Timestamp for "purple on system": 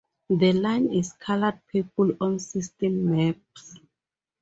1.71-3.11